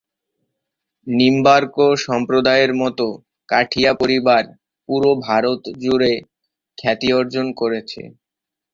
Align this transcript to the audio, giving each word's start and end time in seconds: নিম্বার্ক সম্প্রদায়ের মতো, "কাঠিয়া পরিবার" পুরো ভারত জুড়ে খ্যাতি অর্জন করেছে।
নিম্বার্ক 1.07 1.75
সম্প্রদায়ের 2.05 2.71
মতো, 2.73 3.07
"কাঠিয়া 3.49 3.91
পরিবার" 3.93 4.43
পুরো 4.89 5.11
ভারত 5.27 5.61
জুড়ে 5.83 6.13
খ্যাতি 6.77 7.09
অর্জন 7.13 7.45
করেছে। 7.53 8.01